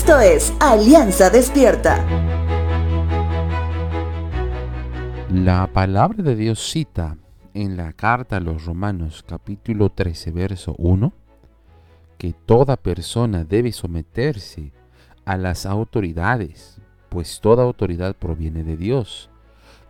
Esto 0.00 0.18
es 0.18 0.54
Alianza 0.60 1.28
Despierta. 1.28 2.02
La 5.30 5.70
palabra 5.70 6.22
de 6.22 6.36
Dios 6.36 6.58
cita 6.58 7.18
en 7.52 7.76
la 7.76 7.92
carta 7.92 8.38
a 8.38 8.40
los 8.40 8.64
Romanos 8.64 9.22
capítulo 9.28 9.90
13 9.90 10.30
verso 10.30 10.74
1 10.78 11.12
que 12.16 12.32
toda 12.32 12.78
persona 12.78 13.44
debe 13.44 13.72
someterse 13.72 14.72
a 15.26 15.36
las 15.36 15.66
autoridades, 15.66 16.80
pues 17.10 17.38
toda 17.38 17.62
autoridad 17.64 18.16
proviene 18.16 18.64
de 18.64 18.78
Dios, 18.78 19.28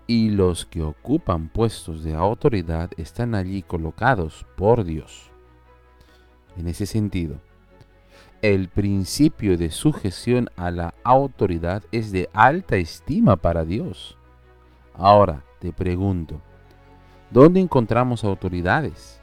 y 0.08 0.30
los 0.30 0.66
que 0.66 0.82
ocupan 0.82 1.48
puestos 1.48 2.02
de 2.02 2.16
autoridad 2.16 2.90
están 2.96 3.36
allí 3.36 3.62
colocados 3.62 4.44
por 4.56 4.82
Dios. 4.82 5.30
En 6.56 6.66
ese 6.66 6.84
sentido, 6.84 7.36
el 8.42 8.68
principio 8.68 9.58
de 9.58 9.70
sujeción 9.70 10.48
a 10.56 10.70
la 10.70 10.94
autoridad 11.04 11.82
es 11.92 12.10
de 12.10 12.30
alta 12.32 12.76
estima 12.76 13.36
para 13.36 13.64
Dios. 13.64 14.16
Ahora 14.94 15.44
te 15.58 15.72
pregunto, 15.72 16.40
¿dónde 17.30 17.60
encontramos 17.60 18.24
autoridades? 18.24 19.20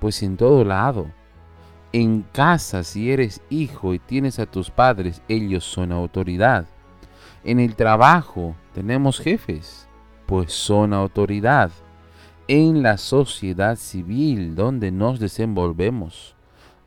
Pues 0.00 0.22
en 0.22 0.36
todo 0.36 0.64
lado. 0.64 1.06
En 1.92 2.22
casa, 2.32 2.82
si 2.82 3.10
eres 3.10 3.40
hijo 3.48 3.94
y 3.94 3.98
tienes 3.98 4.38
a 4.38 4.46
tus 4.46 4.70
padres, 4.70 5.22
ellos 5.28 5.64
son 5.64 5.92
autoridad. 5.92 6.66
En 7.44 7.60
el 7.60 7.76
trabajo 7.76 8.56
tenemos 8.74 9.20
jefes, 9.20 9.88
pues 10.26 10.52
son 10.52 10.92
autoridad. 10.92 11.70
En 12.48 12.82
la 12.82 12.98
sociedad 12.98 13.76
civil 13.76 14.54
donde 14.54 14.90
nos 14.90 15.20
desenvolvemos, 15.20 16.34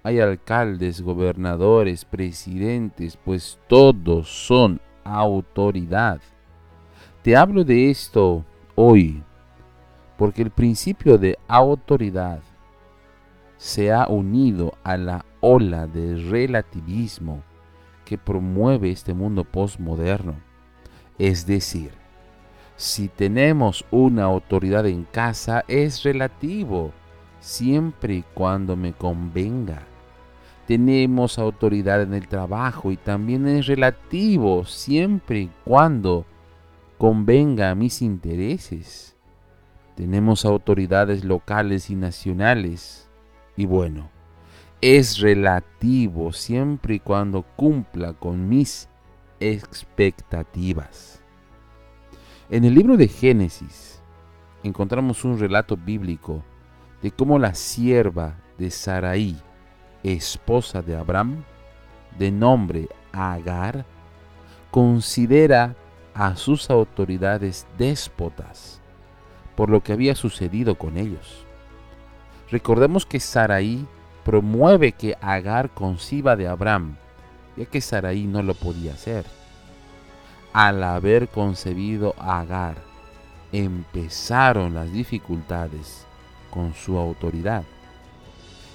hay 0.04 0.20
alcaldes, 0.20 1.02
gobernadores, 1.02 2.06
presidentes, 2.06 3.18
pues 3.18 3.60
todos 3.68 4.28
son 4.30 4.82
autoridad. 5.04 6.20
Te 7.22 7.36
hablo 7.36 7.64
de 7.64 7.92
esto 7.92 8.44
hoy 8.76 9.24
porque 10.18 10.42
el 10.42 10.50
principio 10.50 11.18
de 11.18 11.38
autoridad 11.48 12.42
se 13.58 13.92
ha 13.92 14.08
unido 14.08 14.74
a 14.84 14.98
la 14.98 15.26
ola 15.40 15.86
de 15.86 16.16
relativismo 16.16 17.44
que 18.06 18.18
promueve 18.18 18.90
este 18.90 19.14
mundo 19.14 19.44
postmoderno. 19.44 20.36
Es 21.20 21.46
decir, 21.46 21.92
si 22.76 23.08
tenemos 23.08 23.86
una 23.92 24.24
autoridad 24.24 24.88
en 24.88 25.04
casa 25.04 25.64
es 25.68 26.02
relativo, 26.02 26.92
siempre 27.40 28.16
y 28.16 28.26
cuando 28.34 28.76
me 28.76 28.94
convenga 28.94 29.88
tenemos 30.72 31.38
autoridad 31.38 32.02
en 32.02 32.14
el 32.14 32.30
trabajo 32.30 32.94
y 32.94 32.96
también 32.96 33.46
es 33.46 33.68
relativo 33.68 34.64
siempre 34.64 35.42
y 35.42 35.52
cuando 35.66 36.26
convenga 36.98 37.72
a 37.72 37.76
mis 37.76 38.02
intereses. 38.02 39.18
Tenemos 39.98 40.46
autoridades 40.46 41.26
locales 41.26 41.90
y 41.90 41.96
nacionales 41.96 43.10
y 43.58 43.66
bueno, 43.66 44.12
es 44.80 45.20
relativo 45.20 46.32
siempre 46.32 46.96
y 46.96 47.00
cuando 47.02 47.44
cumpla 47.58 48.14
con 48.14 48.48
mis 48.48 48.88
expectativas. 49.42 51.22
En 52.50 52.64
el 52.64 52.76
libro 52.76 52.96
de 52.96 53.10
Génesis 53.10 54.02
encontramos 54.64 55.26
un 55.26 55.38
relato 55.38 55.76
bíblico 55.76 56.46
de 57.02 57.12
cómo 57.12 57.38
la 57.40 57.56
sierva 57.56 58.38
de 58.58 58.72
Saraí 58.72 59.36
esposa 60.04 60.82
de 60.82 60.96
Abraham, 60.96 61.44
de 62.18 62.32
nombre 62.32 62.88
Agar, 63.12 63.86
considera 64.70 65.76
a 66.14 66.36
sus 66.36 66.70
autoridades 66.70 67.68
déspotas 67.78 68.82
por 69.56 69.70
lo 69.70 69.84
que 69.84 69.94
había 69.94 70.16
sucedido 70.16 70.76
con 70.76 70.98
ellos. 70.98 71.46
Recordemos 72.50 73.06
que 73.06 73.20
Saraí 73.20 73.86
promueve 74.26 74.92
que 74.92 75.16
Agar 75.22 75.70
conciba 75.70 76.36
de 76.36 76.48
Abraham, 76.48 76.96
ya 77.56 77.66
que 77.66 77.82
Saraí 77.82 78.28
no 78.28 78.42
lo 78.42 78.54
podía 78.54 78.94
hacer. 78.94 79.26
Al 80.54 80.84
haber 80.84 81.28
concebido 81.28 82.16
Agar, 82.18 82.76
empezaron 83.52 84.74
las 84.74 84.92
dificultades 84.92 86.06
con 86.50 86.74
su 86.74 86.98
autoridad. 86.98 87.64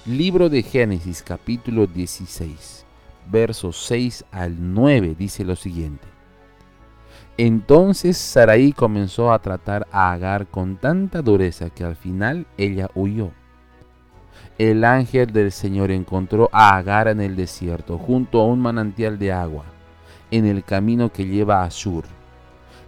Libro 0.07 0.47
de 0.47 0.63
Génesis 0.63 1.21
capítulo 1.21 1.85
16, 1.85 2.85
versos 3.29 3.75
6 3.87 4.23
al 4.31 4.55
9 4.73 5.15
dice 5.19 5.43
lo 5.43 5.57
siguiente. 5.57 6.07
Entonces 7.35 8.17
Sarai 8.17 8.71
comenzó 8.71 9.33
a 9.33 9.39
tratar 9.39 9.85
a 9.91 10.13
Agar 10.13 10.47
con 10.47 10.77
tanta 10.77 11.21
dureza 11.21 11.69
que 11.71 11.83
al 11.83 11.97
final 11.97 12.47
ella 12.57 12.89
huyó. 12.95 13.31
El 14.57 14.85
ángel 14.85 15.33
del 15.33 15.51
Señor 15.51 15.91
encontró 15.91 16.47
a 16.53 16.77
Agar 16.77 17.09
en 17.09 17.19
el 17.19 17.35
desierto, 17.35 17.97
junto 17.97 18.39
a 18.39 18.45
un 18.45 18.61
manantial 18.61 19.19
de 19.19 19.33
agua, 19.33 19.65
en 20.31 20.45
el 20.45 20.63
camino 20.63 21.11
que 21.11 21.25
lleva 21.25 21.63
a 21.63 21.69
Sur. 21.69 22.05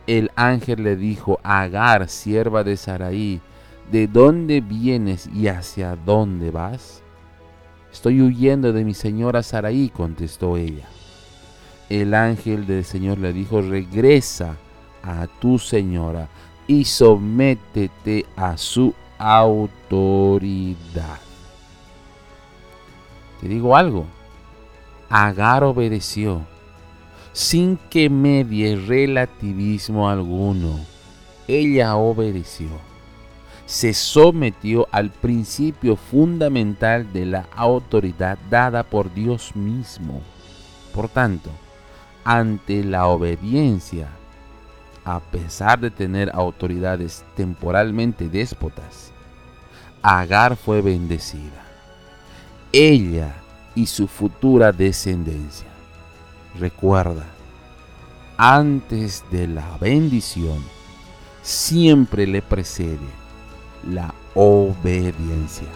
El 0.07 0.31
ángel 0.37 0.83
le 0.83 0.95
dijo, 0.95 1.37
Agar, 1.43 2.07
sierva 2.07 2.63
de 2.63 2.77
Sarai, 2.77 3.41
¿de 3.91 4.07
dónde 4.07 4.61
vienes 4.61 5.27
y 5.27 5.49
hacia 5.49 5.97
dónde 5.97 6.49
vas? 6.49 7.03
Estoy 7.91 8.21
huyendo 8.21 8.73
de 8.73 8.85
mi 8.85 8.93
señora 8.93 9.43
Saraí, 9.43 9.89
contestó 9.89 10.57
ella. 10.57 10.87
El 11.89 12.13
ángel 12.13 12.67
del 12.67 12.85
Señor 12.85 13.17
le 13.17 13.33
dijo, 13.33 13.61
regresa 13.61 14.57
a 15.01 15.27
tu 15.39 15.57
señora 15.57 16.29
y 16.67 16.85
sométete 16.85 18.27
a 18.35 18.57
su 18.57 18.93
autoridad. 19.17 20.77
Te 23.41 23.47
digo 23.47 23.75
algo, 23.75 24.05
Agar 25.09 25.63
obedeció 25.63 26.45
sin 27.33 27.77
que 27.89 28.11
medie 28.11 28.75
relativismo 28.75 30.07
alguno. 30.07 30.79
Ella 31.47 31.95
obedeció 31.95 32.88
se 33.69 33.93
sometió 33.93 34.87
al 34.91 35.11
principio 35.11 35.95
fundamental 35.95 37.13
de 37.13 37.27
la 37.27 37.47
autoridad 37.55 38.39
dada 38.49 38.81
por 38.81 39.13
Dios 39.13 39.55
mismo. 39.55 40.23
Por 40.91 41.07
tanto, 41.07 41.51
ante 42.23 42.83
la 42.83 43.05
obediencia, 43.05 44.07
a 45.05 45.19
pesar 45.19 45.79
de 45.79 45.91
tener 45.91 46.31
autoridades 46.33 47.23
temporalmente 47.35 48.27
déspotas, 48.27 49.11
Agar 50.01 50.55
fue 50.55 50.81
bendecida. 50.81 51.63
Ella 52.71 53.35
y 53.75 53.85
su 53.85 54.07
futura 54.07 54.71
descendencia. 54.71 55.67
Recuerda, 56.57 57.25
antes 58.35 59.23
de 59.29 59.47
la 59.47 59.77
bendición, 59.77 60.63
siempre 61.43 62.25
le 62.25 62.41
precede 62.41 63.28
la 63.87 64.13
obediencia. 64.35 65.67